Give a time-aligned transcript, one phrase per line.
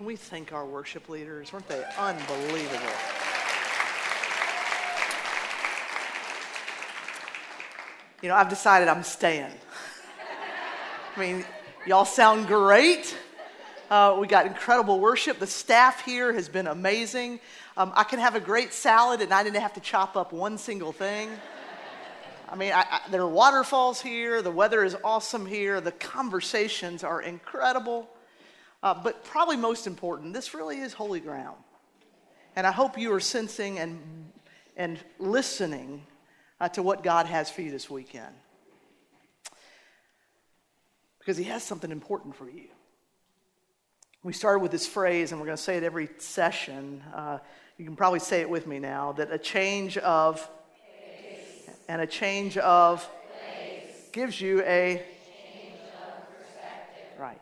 [0.00, 1.52] Can we thank our worship leaders?
[1.52, 2.88] Weren't they unbelievable?
[8.22, 9.52] You know, I've decided I'm staying.
[11.14, 11.44] I mean,
[11.86, 13.14] y'all sound great.
[13.90, 15.38] Uh, we got incredible worship.
[15.38, 17.38] The staff here has been amazing.
[17.76, 20.56] Um, I can have a great salad and I didn't have to chop up one
[20.56, 21.28] single thing.
[22.48, 24.40] I mean, I, I, there are waterfalls here.
[24.40, 25.78] The weather is awesome here.
[25.82, 28.08] The conversations are incredible.
[28.82, 31.56] Uh, but probably most important, this really is holy ground.
[32.56, 34.00] And I hope you are sensing and,
[34.76, 36.02] and listening
[36.60, 38.34] uh, to what God has for you this weekend.
[41.18, 42.68] Because He has something important for you.
[44.22, 47.02] We started with this phrase, and we're going to say it every session.
[47.14, 47.38] Uh,
[47.78, 50.46] you can probably say it with me now that a change of
[51.88, 53.08] and a change of
[54.12, 55.02] gives you a
[57.18, 57.40] right.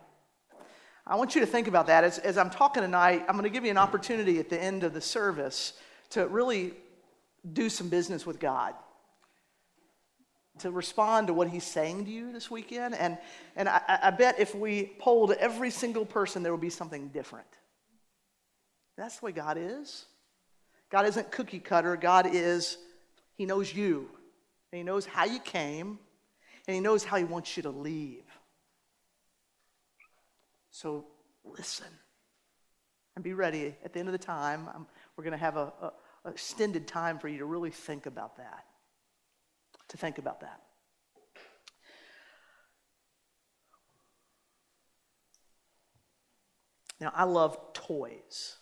[1.09, 2.05] I want you to think about that.
[2.05, 4.83] As, as I'm talking tonight, I'm going to give you an opportunity at the end
[4.83, 5.73] of the service
[6.11, 6.73] to really
[7.51, 8.75] do some business with God
[10.59, 12.95] to respond to what he's saying to you this weekend.
[12.95, 13.17] And,
[13.55, 17.47] and I, I bet if we polled every single person, there would be something different.
[18.97, 20.05] That's the way God is.
[20.89, 21.95] God isn't cookie cutter.
[21.95, 22.77] God is,
[23.35, 24.09] He knows you.
[24.71, 25.99] And He knows how you came.
[26.67, 28.23] And He knows how He wants you to leave.
[30.81, 31.03] So
[31.43, 31.87] listen
[33.15, 33.75] and be ready.
[33.83, 35.91] At the end of the time, I'm, we're going to have a, a,
[36.23, 38.63] a extended time for you to really think about that
[39.89, 40.61] to think about that.
[47.01, 48.55] Now, I love toys.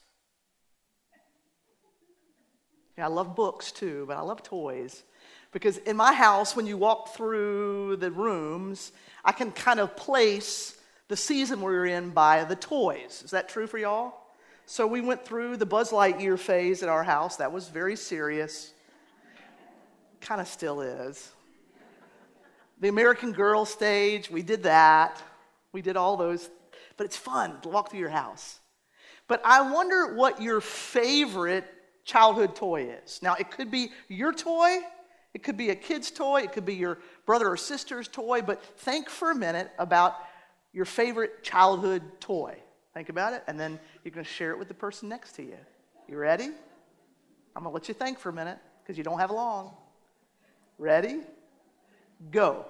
[2.97, 5.03] Yeah, I love books too, but I love toys.
[5.52, 8.91] Because in my house, when you walk through the rooms,
[9.23, 10.77] I can kind of place
[11.08, 13.22] the season we were in by the toys.
[13.23, 14.13] Is that true for y'all?
[14.66, 17.38] So we went through the Buzz Lightyear phase at our house.
[17.38, 18.73] That was very serious
[20.21, 21.31] kind of still is.
[22.80, 25.21] The American Girl stage, we did that.
[25.71, 26.49] We did all those,
[26.95, 28.60] but it's fun to walk through your house.
[29.27, 31.65] But I wonder what your favorite
[32.05, 33.21] childhood toy is.
[33.21, 34.80] Now, it could be your toy,
[35.33, 38.64] it could be a kid's toy, it could be your brother or sister's toy, but
[38.64, 40.15] think for a minute about
[40.73, 42.58] your favorite childhood toy.
[42.94, 45.44] Think about it, and then you're going to share it with the person next to
[45.44, 45.58] you.
[46.08, 46.45] You ready?
[47.55, 49.76] I'm going to let you think for a minute because you don't have long.
[50.78, 51.22] Ready?
[52.32, 52.66] Go.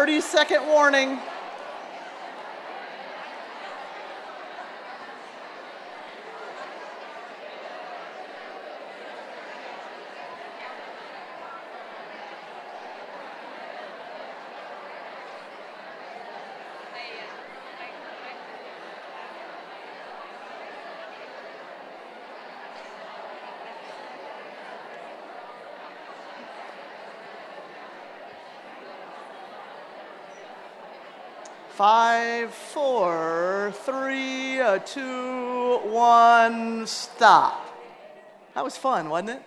[0.00, 1.18] 30 second warning.
[31.80, 37.74] Five, four, three, uh, two, one, stop.
[38.54, 39.42] That was fun, wasn't it?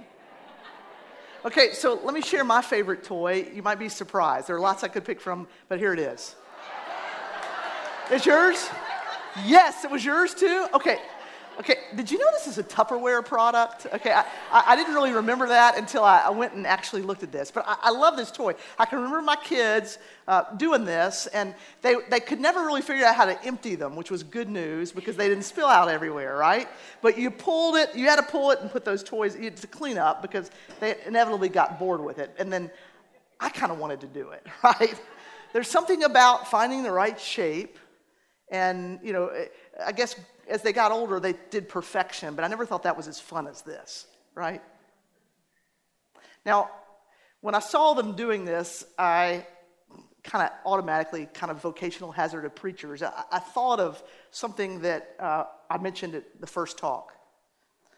[1.46, 3.48] Okay, so let me share my favorite toy.
[3.54, 4.48] You might be surprised.
[4.48, 6.36] There are lots I could pick from, but here it is.
[8.10, 8.68] It's yours?
[9.46, 10.66] Yes, it was yours too?
[10.74, 10.98] Okay,
[11.60, 13.86] Okay, did you know this is a Tupperware product?
[13.94, 17.32] Okay, I, I didn't really remember that until I, I went and actually looked at
[17.32, 17.52] this.
[17.52, 18.56] But I, I love this toy.
[18.80, 21.54] I can remember my kids uh, doing this, and
[21.84, 24.92] they, they could never really figure out how to empty them, which was good news
[24.92, 26.68] because they didn't spill out everywhere, right?
[27.02, 30.00] But you pulled it, you had to pull it and put those toys to clean
[30.00, 32.34] up because they inevitably got bored with it.
[32.40, 32.72] And then
[33.40, 35.00] I kind of wanted to do it, right?
[35.54, 37.78] There's something about finding the right shape
[38.50, 39.32] and, you know,
[39.84, 40.16] I guess
[40.48, 43.48] as they got older, they did perfection, but I never thought that was as fun
[43.48, 44.06] as this,
[44.36, 44.62] right?
[46.46, 46.70] Now,
[47.42, 49.46] when I saw them doing this, I
[50.24, 54.02] kind of automatically kind of vocational hazard of preachers, I, I thought of
[54.32, 57.14] something that uh, I mentioned at the first talk.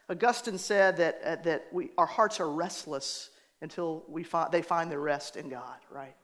[0.10, 3.30] Augustine said that, uh, that we, our hearts are restless
[3.62, 6.16] until we find, they find their rest in God, right?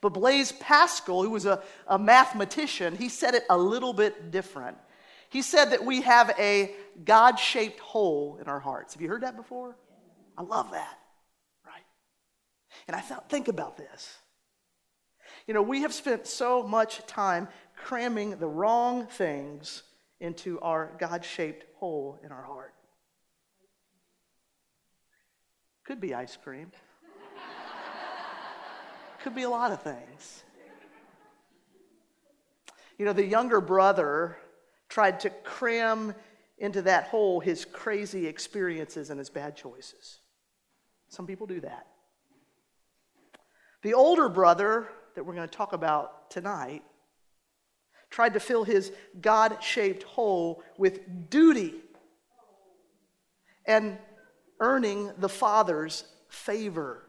[0.00, 4.76] But Blaise Pascal, who was a, a mathematician, he said it a little bit different.
[5.30, 6.74] He said that we have a
[7.04, 8.94] God shaped hole in our hearts.
[8.94, 9.76] Have you heard that before?
[10.38, 10.98] I love that,
[11.64, 11.84] right?
[12.86, 14.18] And I thought, think about this.
[15.46, 19.82] You know, we have spent so much time cramming the wrong things
[20.20, 22.74] into our God shaped hole in our heart.
[25.84, 26.72] Could be ice cream,
[29.22, 30.42] could be a lot of things.
[32.98, 34.38] You know, the younger brother
[34.88, 36.14] tried to cram
[36.58, 40.18] into that hole his crazy experiences and his bad choices.
[41.08, 41.86] Some people do that.
[43.82, 46.82] The older brother that we're going to talk about tonight
[48.10, 51.74] tried to fill his God shaped hole with duty
[53.66, 53.98] and
[54.60, 57.02] earning the Father's favor.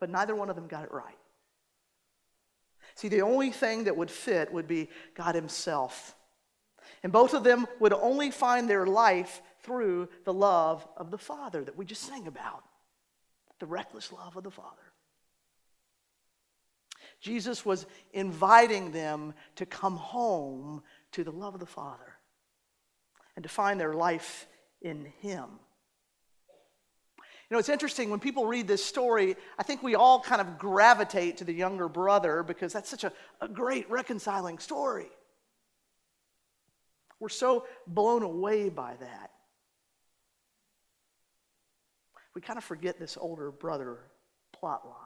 [0.00, 1.16] But neither one of them got it right.
[3.02, 6.14] See, the only thing that would fit would be God Himself.
[7.02, 11.64] And both of them would only find their life through the love of the Father
[11.64, 12.62] that we just sang about
[13.58, 14.92] the reckless love of the Father.
[17.20, 22.18] Jesus was inviting them to come home to the love of the Father
[23.34, 24.46] and to find their life
[24.80, 25.48] in Him.
[27.52, 30.56] You know, it's interesting when people read this story, I think we all kind of
[30.56, 33.12] gravitate to the younger brother because that's such a,
[33.42, 35.10] a great reconciling story.
[37.20, 39.32] We're so blown away by that
[42.34, 43.98] we kind of forget this older brother
[44.52, 44.96] plot line.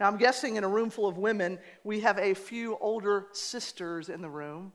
[0.00, 4.08] Now, I'm guessing in a room full of women, we have a few older sisters
[4.08, 4.72] in the room.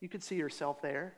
[0.00, 1.14] You could see yourself there.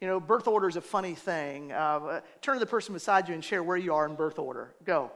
[0.00, 1.72] You know, birth order is a funny thing.
[1.72, 4.74] Uh, turn to the person beside you and share where you are in birth order.
[4.84, 5.10] Go.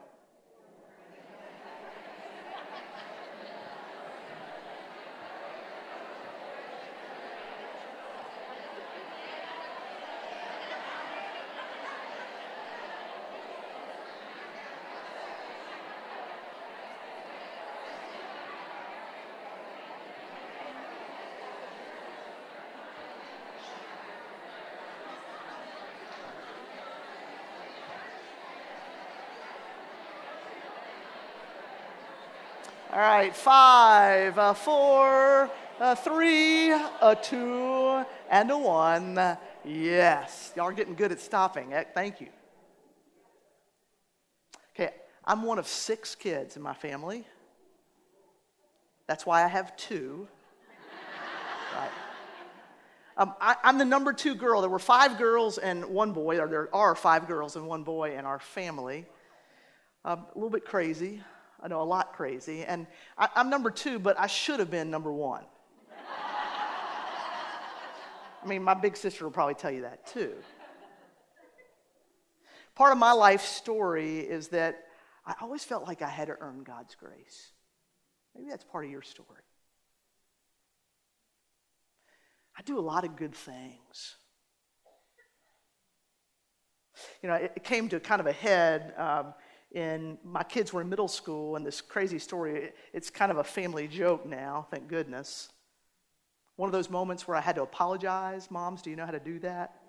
[33.03, 39.37] Right, five, uh, four, uh, three, a two, and a one.
[39.65, 41.73] Yes, y'all are getting good at stopping.
[41.73, 42.29] Eh, thank you.
[44.73, 44.93] Okay,
[45.25, 47.25] I'm one of six kids in my family.
[49.07, 50.27] That's why I have two.
[51.75, 51.89] right.
[53.17, 54.61] Um, I, am the number two girl.
[54.61, 58.17] There were five girls and one boy, or there are five girls and one boy
[58.17, 59.05] in our family.
[60.05, 61.21] Um, a little bit crazy.
[61.63, 62.65] I know a lot crazy.
[62.65, 62.85] And
[63.17, 65.45] I, am number two, but I should have been number one.
[68.43, 70.33] I mean, my big sister will probably tell you that too.
[72.75, 74.83] Part of my life story is that
[75.25, 77.51] I always felt like I had to earn God's grace.
[78.35, 79.29] Maybe that's part of your story.
[82.57, 84.15] I do a lot of good things.
[87.21, 89.33] You know, it, came to kind of a head um,
[89.73, 93.43] in my kids were in middle school, and this crazy story, it's kind of a
[93.43, 95.49] family joke now, thank goodness.
[96.55, 98.51] One of those moments where I had to apologize.
[98.51, 99.81] Moms, do you know how to do that?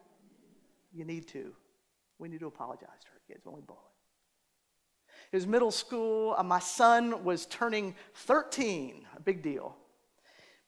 [0.95, 1.53] You need to.
[2.19, 3.77] We need to apologize to our kids when we it.
[5.33, 6.35] It was middle school.
[6.39, 9.77] Uh, my son was turning 13, a big deal.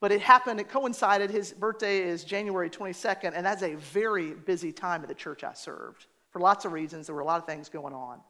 [0.00, 1.30] But it happened, it coincided.
[1.30, 5.54] His birthday is January 22nd, and that's a very busy time at the church I
[5.54, 6.06] served.
[6.30, 8.20] For lots of reasons, there were a lot of things going on.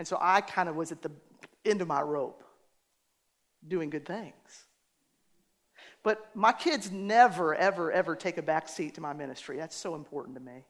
[0.00, 1.10] And so I kind of was at the
[1.62, 2.42] end of my rope
[3.68, 4.64] doing good things.
[6.02, 9.58] But my kids never, ever, ever take a back seat to my ministry.
[9.58, 10.64] That's so important to me.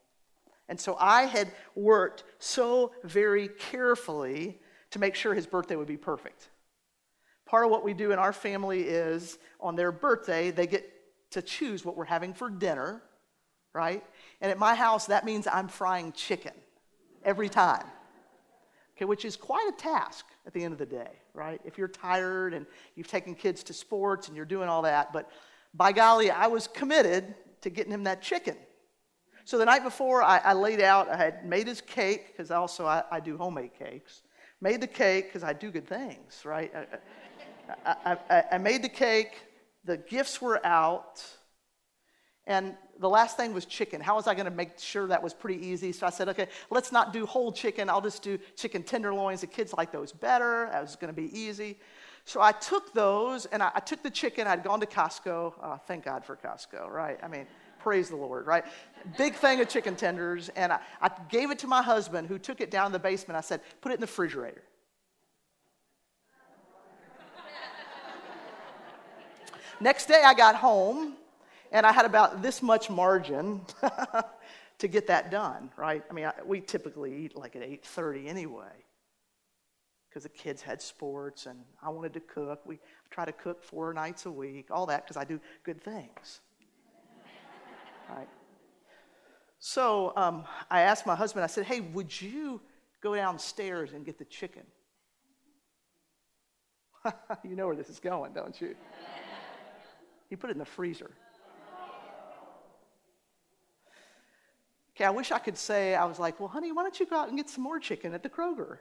[0.68, 4.58] And so I had worked so very carefully
[4.90, 6.48] to make sure his birthday would be perfect.
[7.46, 10.90] Part of what we do in our family is on their birthday, they get
[11.30, 13.00] to choose what we're having for dinner,
[13.72, 14.02] right?
[14.40, 16.54] And at my house, that means I'm frying chicken
[17.24, 17.86] every time
[19.00, 21.58] okay, which is quite a task at the end of the day, right?
[21.64, 22.66] If you're tired and
[22.96, 25.30] you've taken kids to sports and you're doing all that, but
[25.72, 28.56] by golly, I was committed to getting him that chicken.
[29.46, 32.86] So the night before, I, I laid out, I had made his cake, because also
[32.86, 34.20] I, I, do homemade cakes.
[34.60, 36.70] Made the cake, because I do good things, right?
[37.86, 39.40] I, I, I made the cake,
[39.84, 41.24] the gifts were out,
[42.46, 44.00] and the last thing was chicken.
[44.00, 45.92] How was I going to make sure that was pretty easy?
[45.92, 47.88] So I said, okay, let's not do whole chicken.
[47.88, 49.40] I'll just do chicken tenderloins.
[49.40, 50.68] The kids like those better.
[50.72, 51.78] That was going to be easy.
[52.24, 54.46] So I took those and I, I took the chicken.
[54.46, 55.54] I'd gone to Costco.
[55.62, 57.18] Oh, thank God for Costco, right?
[57.22, 57.46] I mean,
[57.78, 58.64] praise the Lord, right?
[59.16, 60.50] Big thing of chicken tenders.
[60.50, 63.36] And I, I gave it to my husband who took it down in the basement.
[63.38, 64.62] I said, put it in the refrigerator.
[69.80, 71.14] Next day I got home
[71.70, 73.60] and I had about this much margin
[74.78, 76.02] to get that done, right?
[76.10, 78.72] I mean, I, we typically eat like at 8:30 anyway.
[80.08, 82.62] Because the kids had sports and I wanted to cook.
[82.66, 86.40] We try to cook four nights a week, all that because I do good things.
[88.08, 88.28] right?
[89.60, 92.60] So um, I asked my husband, I said, hey, would you
[93.00, 94.64] go downstairs and get the chicken?
[97.44, 98.74] you know where this is going, don't you?
[100.28, 101.10] He put it in the freezer.
[105.00, 107.16] Okay, I wish I could say, I was like, well, honey, why don't you go
[107.16, 108.76] out and get some more chicken at the Kroger?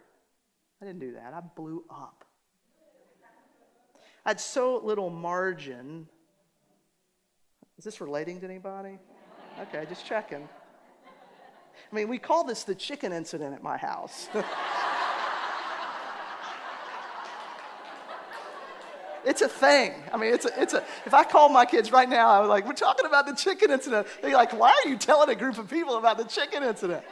[0.82, 1.34] I didn't do that.
[1.34, 2.26] I blew up.
[4.26, 6.10] I had so little margin.
[7.78, 9.00] Is this relating to anybody?
[9.62, 10.50] Okay, just checking.
[11.90, 14.28] I mean, we call this the chicken incident at my house.
[19.26, 19.94] It's a thing.
[20.14, 22.50] I mean, it's a, it's a, if I call my kids right now, I was
[22.50, 24.08] like, we're talking about the chicken incident.
[24.22, 27.04] They're like, why are you telling a group of people about the chicken incident?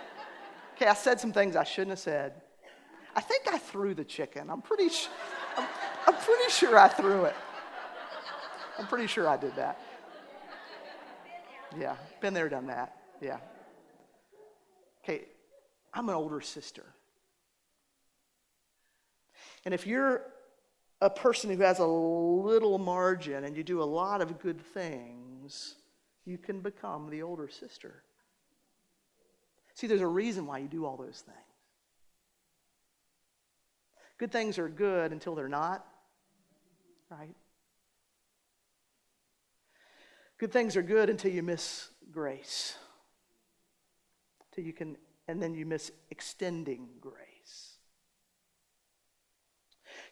[0.76, 2.42] Okay, I said some things I shouldn't have said.
[3.16, 4.50] I think I threw the chicken.
[4.50, 5.08] I'm pretty, sh-
[5.58, 5.68] I'm,
[6.06, 7.36] I'm pretty sure I threw it.
[8.78, 9.80] I'm pretty sure I did that.
[11.78, 12.96] Yeah, been there, done that.
[13.22, 13.38] Yeah.
[15.04, 15.26] Okay,
[15.94, 16.86] I'm an older sister.
[19.66, 20.22] And if you're
[21.01, 25.75] a person who has a little margin and you do a lot of good things,
[26.25, 28.04] you can become the older sister.
[29.74, 31.38] See, there's a reason why you do all those things.
[34.18, 35.86] Good things are good until they're not,
[37.12, 37.36] right?
[40.39, 42.75] Good things are good until you miss grace.
[44.50, 47.27] Until you can, and then you miss extending grace.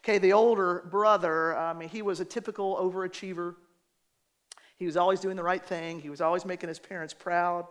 [0.06, 3.56] Okay, the older brother, I mean, he was a typical overachiever.
[4.78, 7.66] He was always doing the right thing, he was always making his parents proud.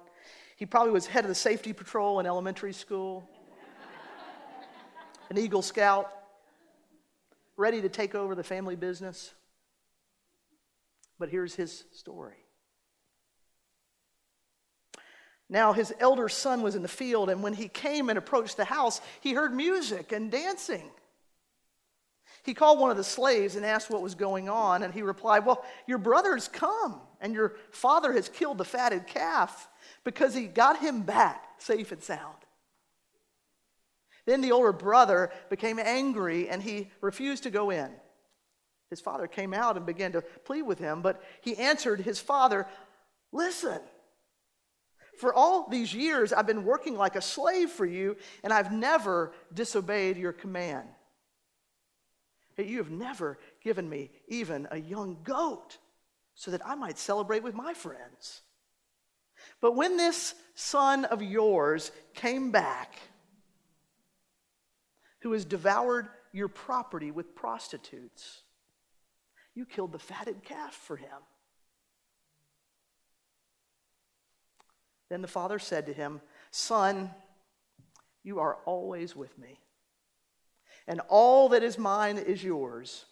[0.57, 3.29] He probably was head of the safety patrol in elementary school,
[5.31, 6.11] an Eagle Scout,
[7.57, 9.33] ready to take over the family business.
[11.21, 12.35] But here's his story.
[15.49, 18.64] Now, his elder son was in the field, and when he came and approached the
[18.64, 20.91] house, he heard music and dancing.
[22.45, 25.47] He called one of the slaves and asked what was going on, and he replied,
[25.47, 29.69] Well, your brother's come, and your father has killed the fatted calf
[30.05, 32.37] because he got him back safe and sound.
[34.27, 37.91] Then the older brother became angry and he refused to go in.
[38.91, 42.67] His father came out and began to plead with him, but he answered his father,
[43.33, 43.81] Listen,
[45.19, 49.33] for all these years I've been working like a slave for you, and I've never
[49.53, 50.89] disobeyed your command.
[52.56, 55.78] You have never given me even a young goat
[56.34, 58.42] so that I might celebrate with my friends.
[59.61, 62.99] But when this son of yours came back,
[65.20, 68.42] who has devoured your property with prostitutes,
[69.54, 71.08] you killed the fatted calf for him.
[75.08, 76.20] Then the father said to him,
[76.50, 77.11] Son,
[78.23, 79.58] you are always with me
[80.87, 83.07] and all that is mine is yours.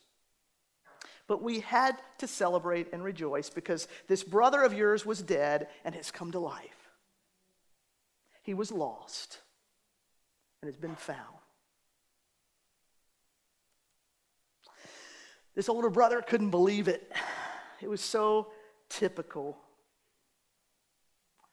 [1.26, 5.94] But we had to celebrate and rejoice because this brother of yours was dead and
[5.94, 6.90] has come to life.
[8.42, 9.38] He was lost
[10.60, 11.18] and has been found.
[15.54, 17.12] This older brother couldn't believe it.
[17.80, 18.48] It was so
[18.88, 19.58] typical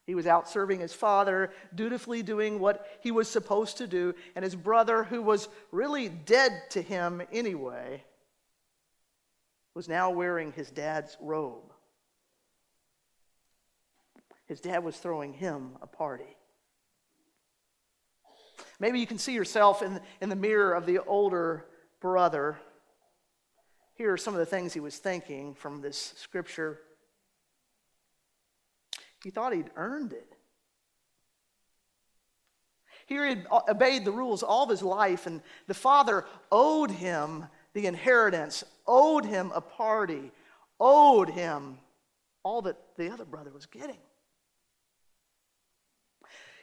[0.09, 4.43] he was out serving his father, dutifully doing what he was supposed to do, and
[4.43, 8.03] his brother, who was really dead to him anyway,
[9.75, 11.71] was now wearing his dad's robe.
[14.47, 16.35] His dad was throwing him a party.
[18.79, 21.67] Maybe you can see yourself in, in the mirror of the older
[21.99, 22.57] brother.
[23.93, 26.79] Here are some of the things he was thinking from this scripture.
[29.23, 30.35] He thought he'd earned it.
[33.05, 37.45] Here he had obeyed the rules all of his life, and the father owed him
[37.73, 40.31] the inheritance, owed him a party,
[40.79, 41.79] owed him
[42.43, 43.97] all that the other brother was getting.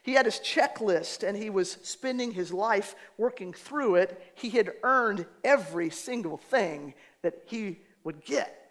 [0.02, 4.32] He had his checklist and he was spending his life working through it.
[4.36, 8.65] He had earned every single thing that he would get.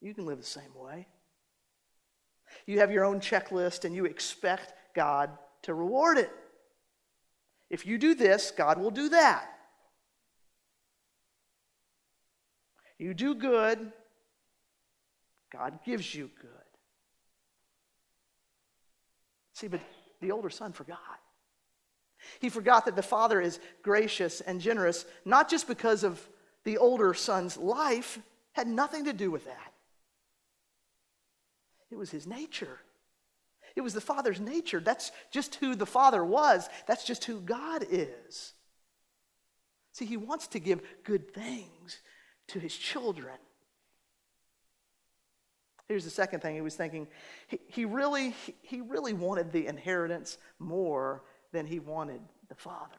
[0.00, 1.06] You can live the same way.
[2.66, 5.30] You have your own checklist and you expect God
[5.62, 6.30] to reward it.
[7.70, 9.48] If you do this, God will do that.
[12.98, 13.92] You do good,
[15.52, 16.50] God gives you good.
[19.52, 19.80] See, but
[20.20, 20.98] the older son forgot.
[22.40, 26.26] He forgot that the father is gracious and generous, not just because of
[26.64, 28.18] the older son's life,
[28.52, 29.72] had nothing to do with that.
[31.90, 32.80] It was his nature.
[33.76, 34.80] It was the Father's nature.
[34.80, 36.68] That's just who the Father was.
[36.86, 38.54] That's just who God is.
[39.92, 42.00] See, He wants to give good things
[42.48, 43.36] to His children.
[45.88, 47.06] Here's the second thing he was thinking.
[47.46, 52.96] He, he, really, he really wanted the inheritance more than he wanted the Father.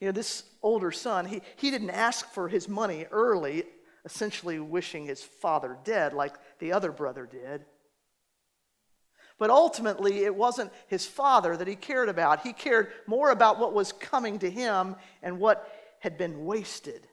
[0.00, 3.64] You know, this older son, he, he didn't ask for his money early
[4.04, 7.64] essentially wishing his father dead like the other brother did.
[9.38, 12.46] But ultimately, it wasn't his father that he cared about.
[12.46, 15.68] He cared more about what was coming to him and what
[16.00, 17.06] had been wasted.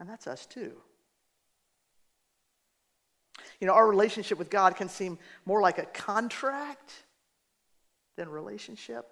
[0.00, 0.72] And that's us too.
[3.60, 6.92] You know, our relationship with God can seem more like a contract
[8.16, 9.06] than relationship.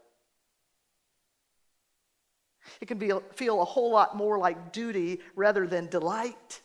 [2.81, 6.61] It can be, feel a whole lot more like duty rather than delight.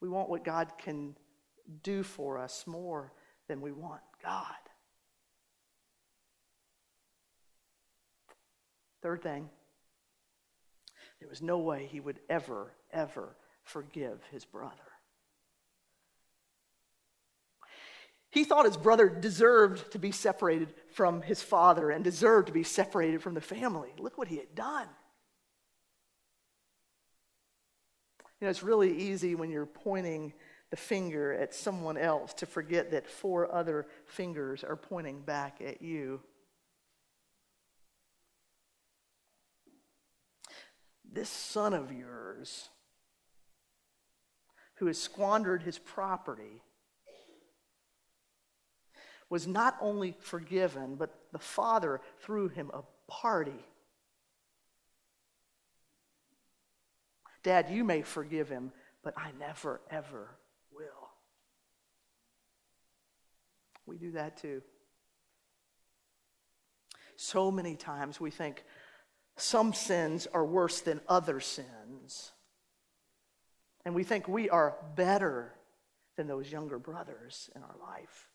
[0.00, 1.16] We want what God can
[1.82, 3.12] do for us more
[3.48, 4.54] than we want God.
[9.02, 9.48] Third thing,
[11.20, 14.74] there was no way he would ever, ever forgive his brother.
[18.30, 22.64] He thought his brother deserved to be separated from his father and deserved to be
[22.64, 23.90] separated from the family.
[23.98, 24.88] Look what he had done.
[28.40, 30.34] You know, it's really easy when you're pointing
[30.70, 35.80] the finger at someone else to forget that four other fingers are pointing back at
[35.80, 36.20] you.
[41.10, 42.68] This son of yours,
[44.74, 46.62] who has squandered his property,
[49.28, 53.64] was not only forgiven, but the Father threw him a party.
[57.42, 60.30] Dad, you may forgive him, but I never, ever
[60.72, 61.10] will.
[63.86, 64.62] We do that too.
[67.16, 68.64] So many times we think
[69.36, 72.32] some sins are worse than other sins.
[73.84, 75.54] And we think we are better
[76.16, 78.28] than those younger brothers in our life.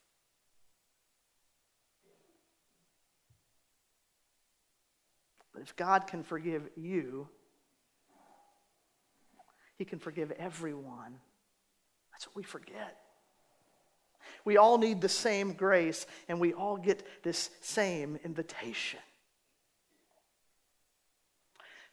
[5.53, 7.27] But if God can forgive you,
[9.77, 11.15] He can forgive everyone.
[12.11, 12.97] That's what we forget.
[14.45, 18.99] We all need the same grace, and we all get this same invitation.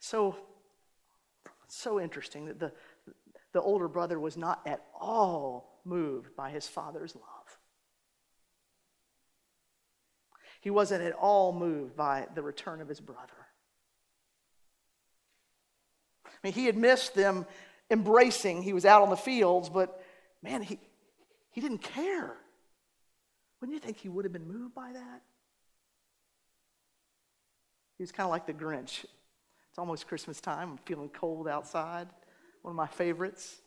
[0.00, 0.36] So,
[1.66, 2.72] so interesting that the,
[3.52, 7.58] the older brother was not at all moved by his father's love.
[10.60, 13.37] He wasn't at all moved by the return of his brother.
[16.42, 17.46] I mean, he had missed them
[17.90, 18.62] embracing.
[18.62, 20.02] He was out on the fields, but
[20.42, 20.78] man, he,
[21.50, 22.36] he didn't care.
[23.60, 25.22] Wouldn't you think he would have been moved by that?
[27.96, 29.04] He was kind of like the Grinch.
[29.70, 30.70] It's almost Christmas time.
[30.70, 32.08] I'm feeling cold outside.
[32.62, 33.60] One of my favorites.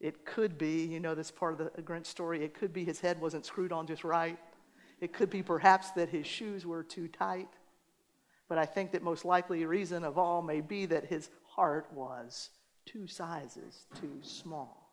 [0.00, 3.00] It could be, you know, this part of the Grinch story, it could be his
[3.00, 4.38] head wasn't screwed on just right.
[5.00, 7.48] It could be perhaps that his shoes were too tight.
[8.48, 12.50] But I think that most likely reason of all may be that his heart was
[12.84, 14.86] two sizes too small.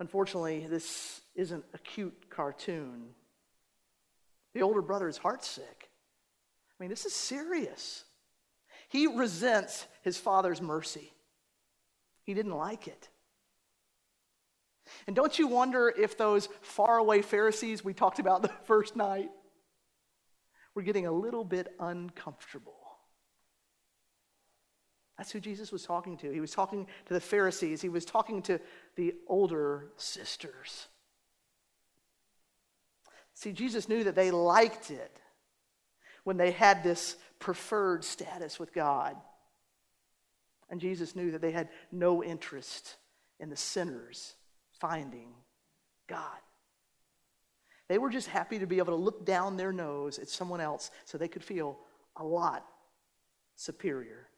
[0.00, 3.08] Unfortunately, this isn't a cute cartoon.
[4.54, 5.60] The older brother is heartsick.
[5.60, 8.04] I mean, this is serious.
[8.88, 11.12] He resents his father's mercy.
[12.22, 13.08] He didn't like it.
[15.06, 19.30] And don't you wonder if those faraway Pharisees we talked about the first night
[20.74, 22.74] were getting a little bit uncomfortable.
[25.16, 26.30] That's who Jesus was talking to.
[26.30, 28.60] He was talking to the Pharisees, he was talking to
[28.94, 30.86] the older sisters.
[33.34, 35.20] See, Jesus knew that they liked it
[36.24, 39.16] when they had this preferred status with God.
[40.70, 42.96] And Jesus knew that they had no interest
[43.40, 44.34] in the sinners
[44.80, 45.28] finding
[46.08, 46.38] God.
[47.88, 50.90] They were just happy to be able to look down their nose at someone else
[51.04, 51.78] so they could feel
[52.16, 52.66] a lot
[53.56, 54.28] superior.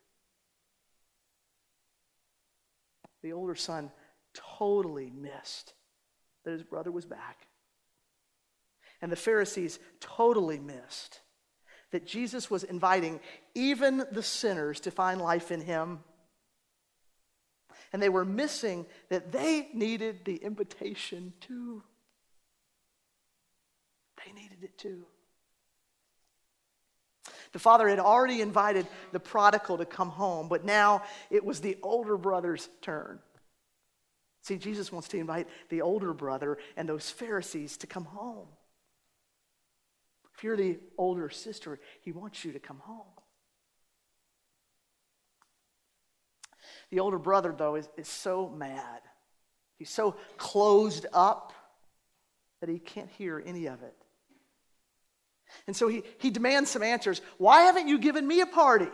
[3.23, 3.91] The older son
[4.35, 5.75] totally missed
[6.45, 7.47] that his brother was back.
[9.03, 11.21] And the Pharisees totally missed
[11.91, 13.21] that Jesus was inviting
[13.55, 16.01] even the sinners to find life in him.
[17.93, 21.83] And they were missing that they needed the invitation too.
[24.25, 25.05] They needed it too.
[27.53, 31.79] The father had already invited the prodigal to come home, but now it was the
[31.83, 33.19] older brother's turn.
[34.43, 38.47] See, Jesus wants to invite the older brother and those Pharisees to come home.
[40.37, 43.05] If you're the older sister, he wants you to come home.
[46.91, 49.01] The older brother, though, is, is so mad.
[49.79, 51.53] He's so closed up
[52.61, 53.95] that he can't hear any of it.
[55.67, 57.21] And so he, he demands some answers.
[57.39, 58.89] Why haven't you given me a party?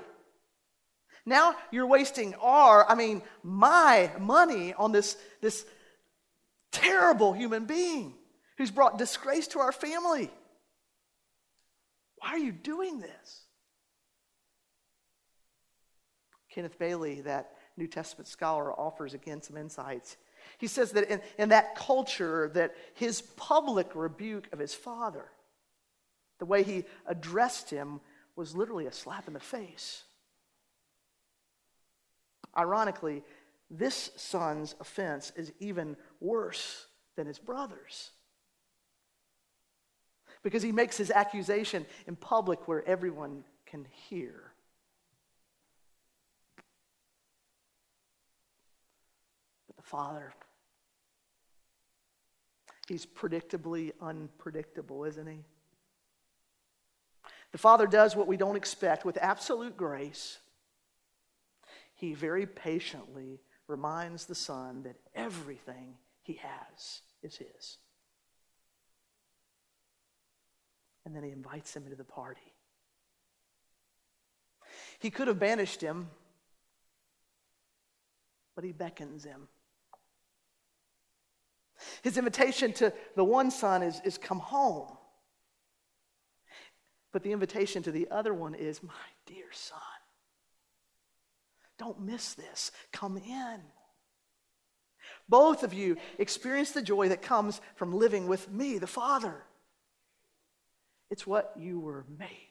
[1.24, 5.66] Now you're wasting our, I mean, my money on this, this
[6.70, 8.14] terrible human being
[8.58, 10.30] who's brought disgrace to our family.
[12.18, 13.42] Why are you doing this?
[16.54, 20.16] Kenneth Bailey, that New Testament scholar, offers again some insights.
[20.58, 25.26] He says that in, in that culture, that his public rebuke of his father
[26.38, 28.00] the way he addressed him
[28.34, 30.04] was literally a slap in the face.
[32.56, 33.22] Ironically,
[33.70, 36.86] this son's offense is even worse
[37.16, 38.10] than his brother's.
[40.42, 44.52] Because he makes his accusation in public where everyone can hear.
[49.66, 50.32] But the father,
[52.88, 55.44] he's predictably unpredictable, isn't he?
[57.52, 60.38] The Father does what we don't expect with absolute grace.
[61.94, 67.78] He very patiently reminds the Son that everything he has is his.
[71.04, 72.52] And then he invites him into the party.
[74.98, 76.10] He could have banished him,
[78.56, 79.48] but he beckons him.
[82.02, 84.96] His invitation to the one son is, is come home.
[87.12, 88.92] But the invitation to the other one is, my
[89.26, 89.78] dear son,
[91.78, 92.72] don't miss this.
[92.92, 93.60] Come in.
[95.28, 99.44] Both of you experience the joy that comes from living with me, the Father.
[101.10, 102.45] It's what you were made.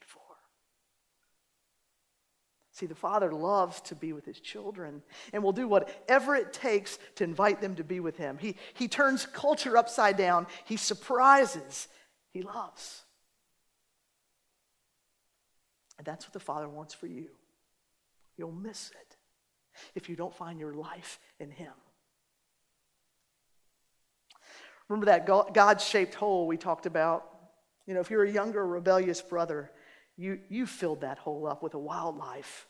[2.76, 7.00] See, the Father loves to be with His children and will do whatever it takes
[7.16, 8.38] to invite them to be with Him.
[8.38, 11.88] He, he turns culture upside down, He surprises,
[12.34, 13.04] He loves.
[15.98, 17.30] And that's what the Father wants for you.
[18.36, 19.16] You'll miss it
[19.96, 21.72] if you don't find your life in Him.
[24.90, 27.26] Remember that God shaped hole we talked about?
[27.88, 29.72] You know, if you're a younger, rebellious brother,
[30.18, 32.68] you, you filled that hole up with a wild life,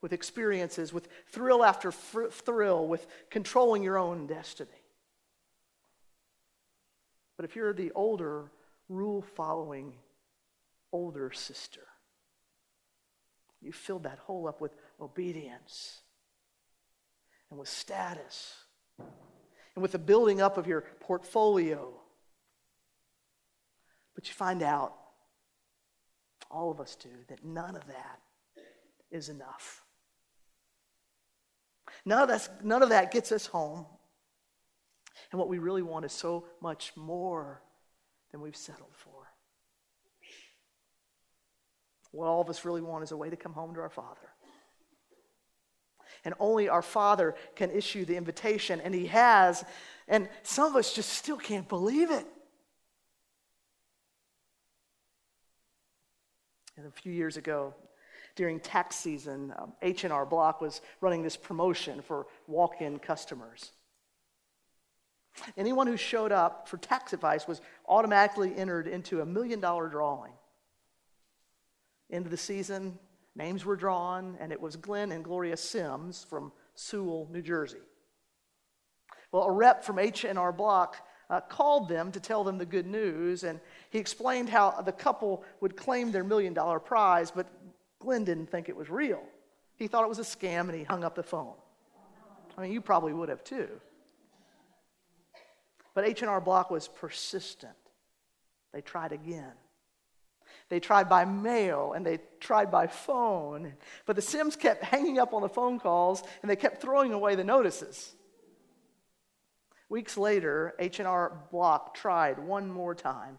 [0.00, 4.70] with experiences, with thrill after fr- thrill, with controlling your own destiny.
[7.36, 8.50] But if you're the older,
[8.88, 9.94] rule following
[10.92, 11.82] older sister.
[13.60, 16.00] You filled that hole up with obedience
[17.50, 18.54] and with status
[18.98, 21.92] and with the building up of your portfolio.
[24.14, 24.94] But you find out,
[26.50, 28.20] all of us do, that none of that
[29.10, 29.84] is enough.
[32.04, 33.86] None of, none of that gets us home.
[35.30, 37.62] And what we really want is so much more
[38.30, 39.10] than we've settled for.
[42.12, 44.20] What all of us really want is a way to come home to our Father.
[46.24, 49.64] And only our Father can issue the invitation, and He has.
[50.08, 52.26] And some of us just still can't believe it.
[56.76, 57.74] And a few years ago,
[58.34, 63.72] during tax season, um, H&R Block was running this promotion for walk-in customers.
[65.56, 70.32] Anyone who showed up for tax advice was automatically entered into a million dollar drawing.
[72.12, 72.98] Of the season,
[73.34, 77.80] names were drawn, and it was Glenn and Gloria Sims from Sewell, New Jersey.
[79.32, 80.96] Well, a rep from H&R Block
[81.28, 83.60] uh, called them to tell them the good news, and
[83.90, 87.46] he explained how the couple would claim their million dollar prize, but
[87.98, 89.22] Glenn didn't think it was real.
[89.76, 91.54] He thought it was a scam, and he hung up the phone.
[92.56, 93.68] I mean, you probably would have too.
[95.94, 97.72] But H&R Block was persistent.
[98.72, 99.52] They tried again.
[100.68, 103.74] They tried by mail and they tried by phone.
[104.04, 107.34] But the Sims kept hanging up on the phone calls and they kept throwing away
[107.34, 108.14] the notices.
[109.88, 113.38] Weeks later, H&R Block tried one more time.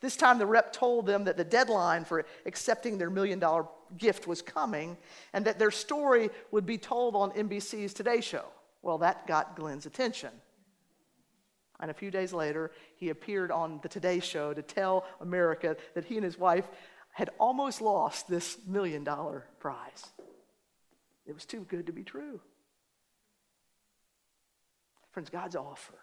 [0.00, 4.26] This time, the rep told them that the deadline for accepting their million dollar gift
[4.26, 4.96] was coming
[5.32, 8.44] and that their story would be told on NBC's Today Show.
[8.82, 10.30] Well, that got Glenn's attention.
[11.80, 16.04] And a few days later, he appeared on the Today Show to tell America that
[16.04, 16.68] he and his wife
[17.12, 20.06] had almost lost this million dollar prize.
[21.26, 22.40] It was too good to be true.
[25.18, 25.98] Friends, God's offer.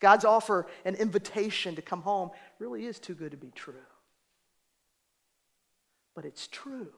[0.00, 3.88] God's offer, an invitation to come home, really is too good to be true.
[6.14, 6.92] But it's true.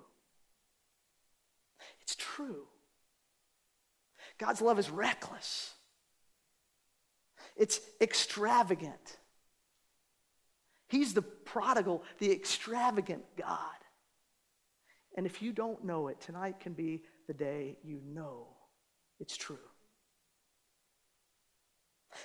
[2.01, 2.67] It's true.
[4.37, 5.73] God's love is reckless.
[7.55, 9.19] It's extravagant.
[10.89, 13.79] He's the prodigal, the extravagant God.
[15.17, 18.49] And if you don't know it, tonight can be the day you know
[19.21, 19.59] it's true.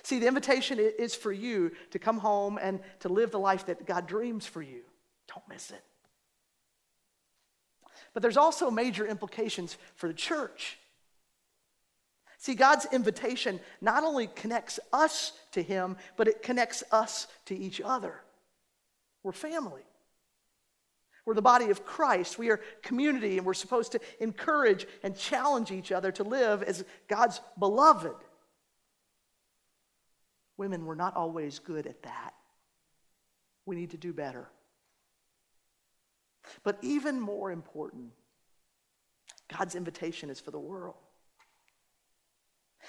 [0.02, 3.86] See, the invitation is for you to come home and to live the life that
[3.86, 4.80] God dreams for you.
[5.28, 5.82] Don't miss it.
[8.12, 10.78] But there's also major implications for the church.
[12.38, 17.80] See, God's invitation not only connects us to Him, but it connects us to each
[17.80, 18.14] other.
[19.22, 19.82] We're family.
[21.26, 22.38] We're the body of Christ.
[22.38, 26.84] We are community, and we're supposed to encourage and challenge each other to live as
[27.08, 28.16] God's beloved.
[30.60, 32.34] Women, we're not always good at that.
[33.64, 34.46] We need to do better.
[36.64, 38.10] But even more important,
[39.56, 40.96] God's invitation is for the world.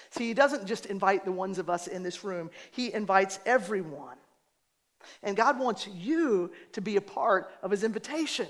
[0.10, 4.18] See, he doesn't just invite the ones of us in this room, he invites everyone.
[5.24, 8.48] And God wants you to be a part of his invitation.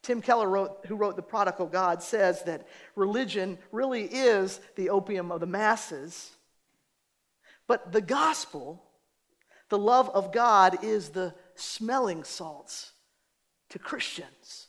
[0.00, 5.32] Tim Keller, wrote, who wrote The Prodigal God, says that religion really is the opium
[5.32, 6.30] of the masses,
[7.66, 8.84] but the gospel,
[9.68, 12.92] the love of God, is the smelling salts
[13.70, 14.68] to Christians.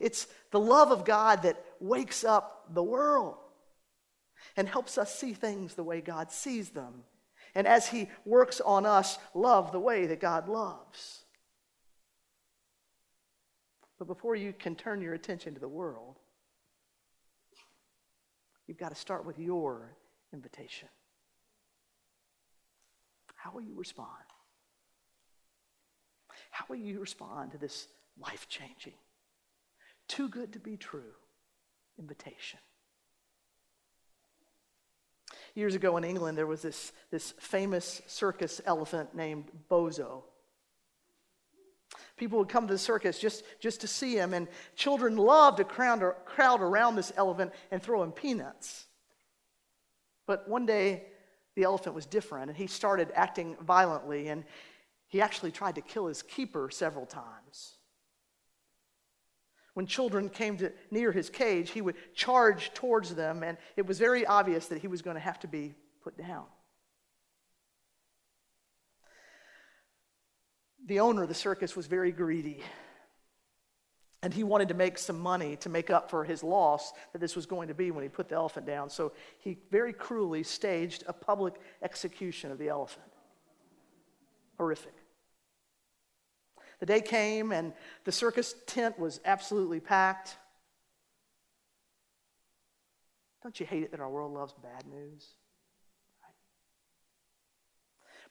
[0.00, 3.36] It's the love of God that wakes up the world
[4.56, 7.04] and helps us see things the way God sees them.
[7.54, 11.24] And as He works on us, love the way that God loves.
[13.98, 16.18] But before you can turn your attention to the world,
[18.66, 19.96] you've got to start with your
[20.32, 20.88] invitation.
[23.44, 24.08] How will you respond?
[26.50, 28.94] How will you respond to this life changing,
[30.08, 31.12] too good to be true
[31.98, 32.58] invitation?
[35.54, 40.22] Years ago in England, there was this, this famous circus elephant named Bozo.
[42.16, 45.64] People would come to the circus just, just to see him, and children loved to
[45.64, 48.86] crowd, crowd around this elephant and throw him peanuts.
[50.26, 51.08] But one day,
[51.54, 54.44] the elephant was different, and he started acting violently, and
[55.06, 57.76] he actually tried to kill his keeper several times.
[59.74, 63.98] When children came to near his cage, he would charge towards them, and it was
[63.98, 66.44] very obvious that he was going to have to be put down.
[70.86, 72.62] The owner of the circus was very greedy,
[74.24, 77.36] and he wanted to make some money to make up for his loss that this
[77.36, 78.88] was going to be when he put the elephant down.
[78.88, 83.04] So he very cruelly staged a public execution of the elephant.
[84.56, 84.94] Horrific.
[86.80, 90.38] The day came and the circus tent was absolutely packed.
[93.42, 95.34] Don't you hate it that our world loves bad news?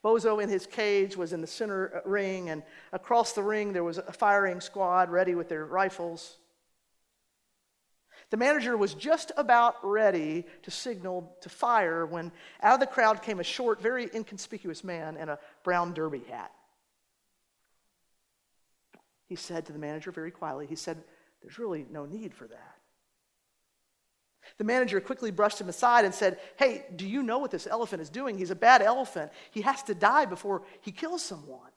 [0.04, 3.84] Bozo in his cage was in the center uh, ring, and across the ring there
[3.84, 6.38] was a firing squad ready with their rifles.
[8.30, 13.22] The manager was just about ready to signal to fire when out of the crowd
[13.22, 16.52] came a short, very inconspicuous man in a brown derby hat
[19.34, 21.04] he said to the manager very quietly, he said,
[21.42, 22.76] There's really no need for that.
[24.58, 28.02] The manager quickly brushed him aside and said, Hey, do you know what this elephant
[28.02, 28.38] is doing?
[28.38, 29.32] He's a bad elephant.
[29.52, 31.72] He has to die before he kills someone.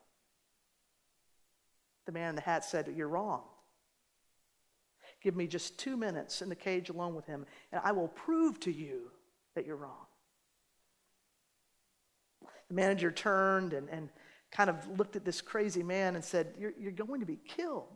[2.07, 3.43] The man in the hat said, You're wrong.
[5.23, 8.61] Give me just two minutes in the cage alone with him, and I will prove
[8.61, 9.11] to you
[9.55, 10.07] that you're wrong.
[12.69, 14.09] The manager turned and, and
[14.51, 17.89] kind of looked at this crazy man and said, you're, you're going to be killed.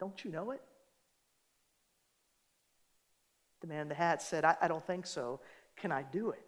[0.00, 0.62] Don't you know it?
[3.60, 5.40] The man in the hat said, I, I don't think so.
[5.76, 6.44] Can I do it?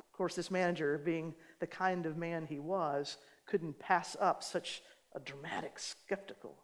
[0.00, 4.82] Of course, this manager, being the kind of man he was, couldn't pass up such
[5.14, 6.56] a dramatic skeptical.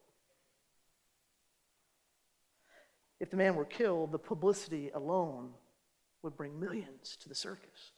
[3.20, 5.50] If the man were killed, the publicity alone
[6.22, 7.92] would bring millions to the circus.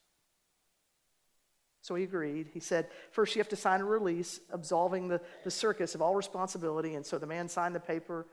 [1.83, 2.49] So he agreed.
[2.53, 6.15] He said, First, you have to sign a release absolving the, the circus of all
[6.15, 6.95] responsibility.
[6.95, 8.27] And so the man signed the paper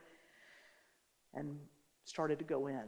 [1.34, 1.58] and
[2.08, 2.84] started to go in.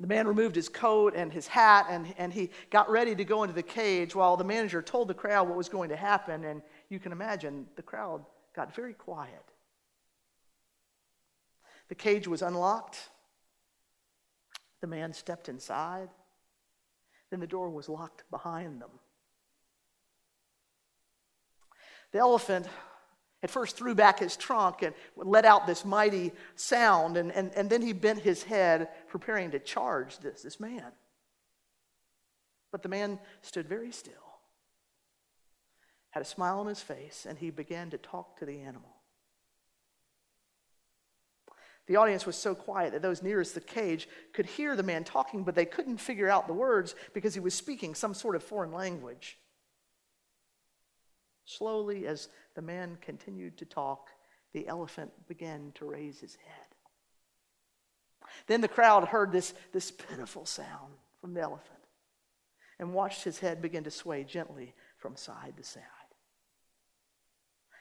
[0.00, 3.44] The man removed his coat and his hat and, and he got ready to go
[3.44, 6.44] into the cage while the manager told the crowd what was going to happen.
[6.44, 8.24] And you can imagine the crowd
[8.56, 9.44] got very quiet.
[11.88, 13.10] The cage was unlocked.
[14.80, 16.08] The man stepped inside.
[17.30, 18.90] Then the door was locked behind them.
[22.10, 22.66] The elephant
[23.44, 27.68] at first threw back his trunk and let out this mighty sound, and, and, and
[27.68, 30.90] then he bent his head, preparing to charge this, this man.
[32.72, 34.14] But the man stood very still,
[36.08, 38.96] had a smile on his face, and he began to talk to the animal.
[41.86, 45.44] The audience was so quiet that those nearest the cage could hear the man talking,
[45.44, 48.72] but they couldn't figure out the words because he was speaking some sort of foreign
[48.72, 49.36] language.
[51.44, 54.08] Slowly, as the man continued to talk,
[54.52, 56.74] the elephant began to raise his head.
[58.46, 61.70] Then the crowd heard this, this pitiful sound from the elephant
[62.78, 65.82] and watched his head begin to sway gently from side to side.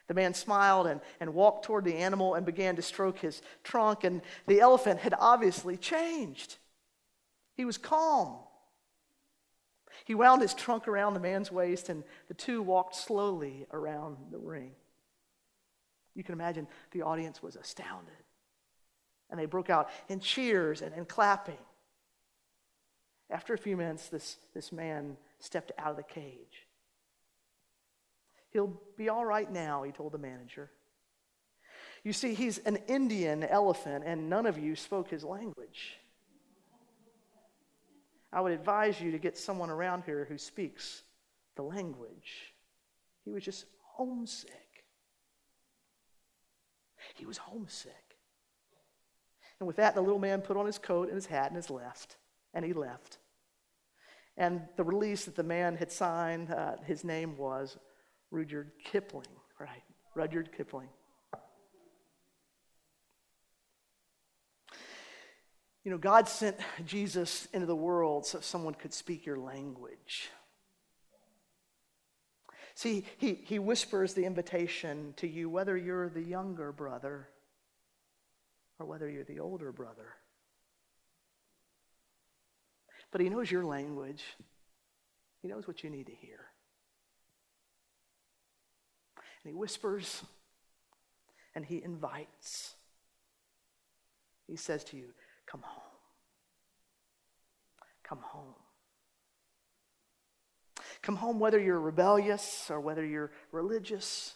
[0.08, 4.04] The man smiled and, and walked toward the animal and began to stroke his trunk,
[4.04, 6.58] and the elephant had obviously changed.
[7.56, 8.40] He was calm.
[10.06, 14.40] He wound his trunk around the man's waist, and the two walked slowly around the
[14.40, 14.72] ring.
[16.16, 18.14] You can imagine the audience was astounded.
[19.30, 21.58] And they broke out in cheers and, and clapping.
[23.30, 26.68] After a few minutes, this, this man stepped out of the cage.
[28.52, 30.70] He'll be all right now, he told the manager.
[32.04, 35.98] You see, he's an Indian elephant, and none of you spoke his language.
[38.34, 41.04] I would advise you to get someone around here who speaks
[41.56, 42.54] the language.
[43.24, 44.52] He was just homesick.
[47.16, 47.94] He was homesick.
[49.60, 51.70] And with that, the little man put on his coat and his hat and his
[51.70, 52.18] left,
[52.54, 53.20] and he left.
[54.36, 57.78] And the release that the man had signed, uh, his name was
[58.32, 59.28] Rudyard Kipling,
[59.60, 59.84] right?
[60.16, 60.90] Rudyard Kipling.
[65.84, 70.30] You know, God sent Jesus into the world so someone could speak your language.
[72.76, 77.28] See, he, he whispers the invitation to you, whether you're the younger brother
[78.80, 80.16] or whether you're the older brother.
[83.12, 84.24] But he knows your language,
[85.42, 86.40] he knows what you need to hear.
[89.44, 90.24] And he whispers
[91.54, 92.74] and he invites.
[94.48, 95.10] He says to you,
[95.54, 95.84] Come home.
[98.04, 98.56] Come home.
[101.04, 104.34] Come home whether you're rebellious or whether you're religious,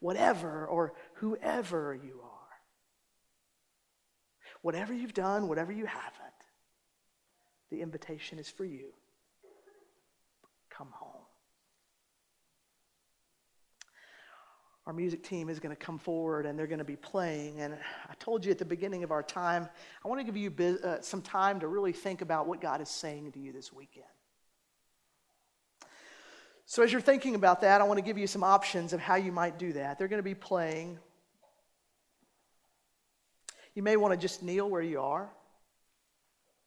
[0.00, 2.30] whatever or whoever you are.
[4.62, 6.40] Whatever you've done, whatever you haven't,
[7.70, 8.94] the invitation is for you.
[10.70, 11.26] Come home.
[14.86, 17.60] Our music team is going to come forward and they're going to be playing.
[17.60, 19.68] And I told you at the beginning of our time,
[20.04, 22.88] I want to give you uh, some time to really think about what God is
[22.88, 24.06] saying to you this weekend.
[26.64, 29.16] So, as you're thinking about that, I want to give you some options of how
[29.16, 29.98] you might do that.
[29.98, 30.98] They're going to be playing.
[33.74, 35.30] You may want to just kneel where you are.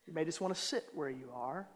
[0.06, 1.68] You may just want to sit where you are.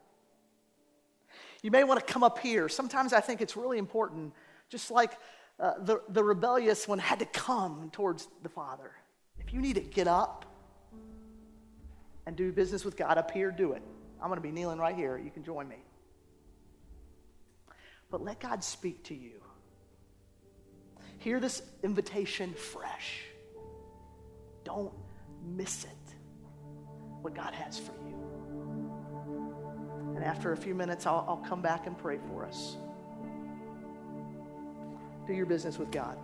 [1.63, 2.69] You may want to come up here.
[2.69, 4.33] Sometimes I think it's really important,
[4.69, 5.13] just like
[5.59, 8.91] uh, the, the rebellious one had to come towards the Father.
[9.39, 10.45] If you need to get up
[12.25, 13.81] and do business with God up here, do it.
[14.21, 15.17] I'm going to be kneeling right here.
[15.17, 15.77] You can join me.
[18.09, 19.41] But let God speak to you.
[21.19, 23.23] Hear this invitation fresh.
[24.63, 24.93] Don't
[25.45, 26.15] miss it,
[27.21, 28.15] what God has for you.
[30.15, 32.77] And after a few minutes, I'll, I'll come back and pray for us.
[35.29, 36.17] Do your business with God.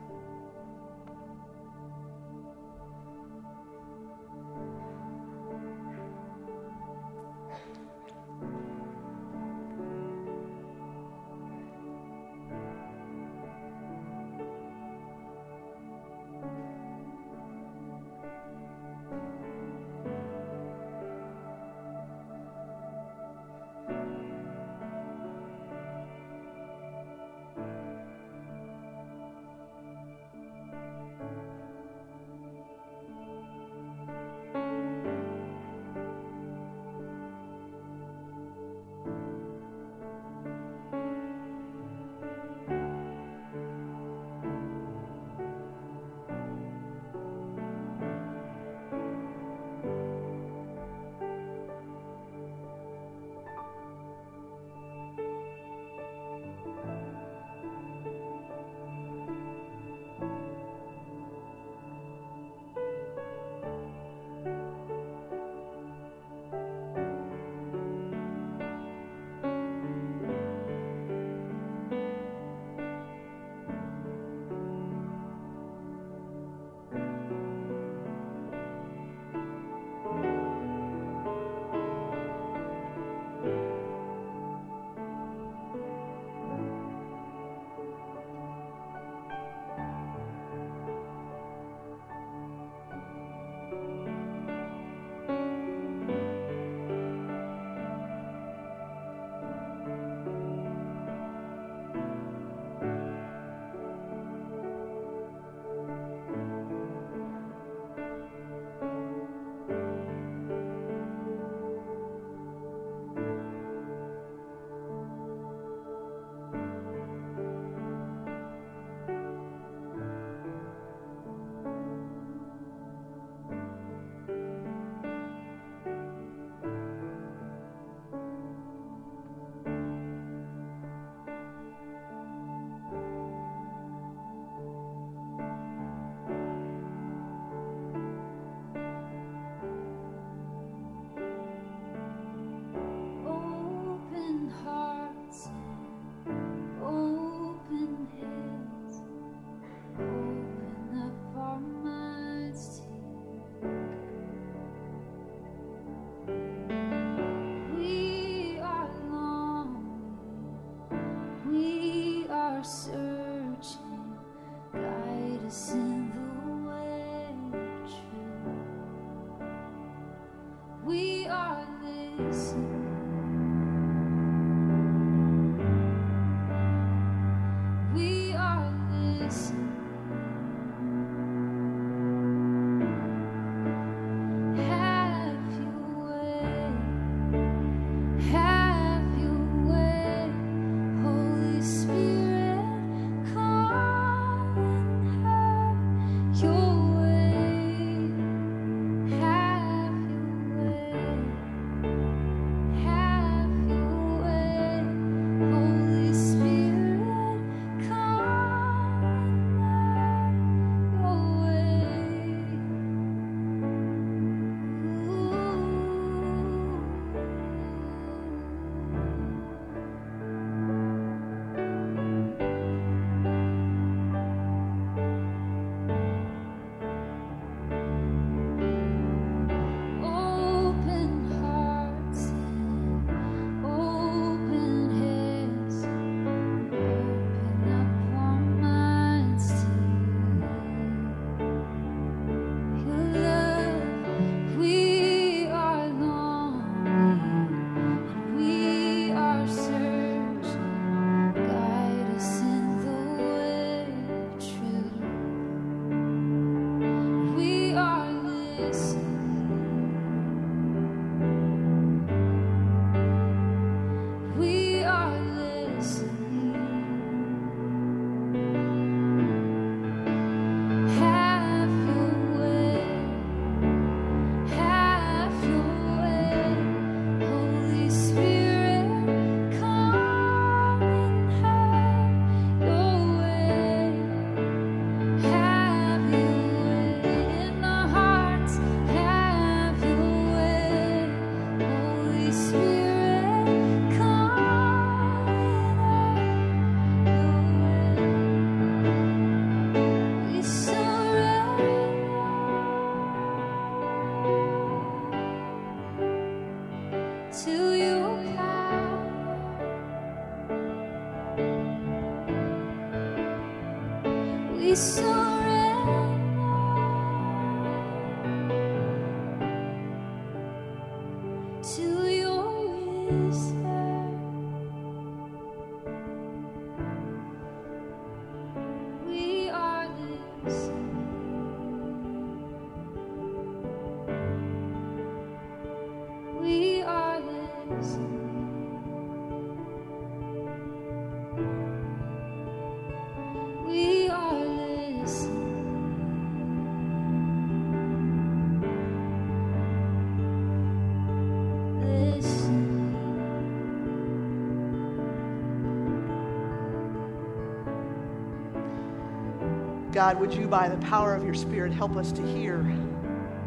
[359.96, 362.62] God, would you, by the power of your Spirit, help us to hear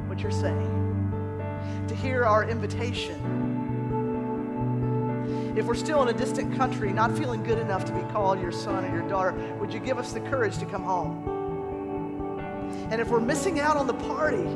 [0.07, 3.15] what you're saying, to hear our invitation.
[5.59, 8.51] If we're still in a distant country, not feeling good enough to be called your
[8.51, 12.41] son or your daughter, would you give us the courage to come home?
[12.91, 14.49] And if we're missing out on the party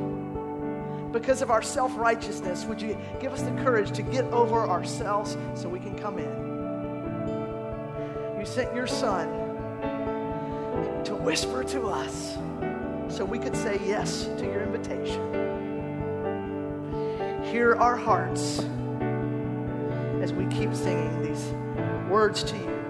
[1.13, 5.37] because of our self righteousness, would you give us the courage to get over ourselves
[5.55, 6.41] so we can come in?
[8.41, 9.52] You sent your son
[11.23, 12.37] whisper to us
[13.09, 15.21] so we could say yes to your invitation.
[17.45, 18.59] Hear our hearts
[20.21, 21.53] as we keep singing these
[22.11, 22.82] words to you.